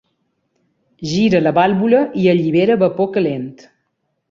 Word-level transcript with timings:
Gira 1.09 1.41
la 1.43 1.51
vàlvula 1.59 2.01
i 2.23 2.25
allibera 2.35 2.81
vapor 2.87 3.13
calent. 3.21 3.49